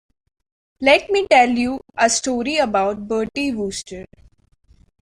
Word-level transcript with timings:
Let 0.79 1.11
me 1.11 1.27
tell 1.29 1.49
you 1.51 1.81
a 1.95 2.09
story 2.09 2.57
about 2.57 3.07
Bertie 3.07 3.53
Wooster. 3.53 4.07